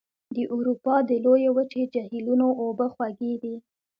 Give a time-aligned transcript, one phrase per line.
[0.35, 3.55] د اروپا د لویې وچې جهیلونو اوبه خوږې دي.